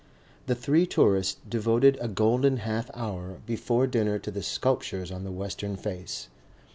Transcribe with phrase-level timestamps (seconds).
[0.47, 5.31] The three tourists devoted a golden half hour before dinner to the sculptures on the
[5.31, 6.27] western face.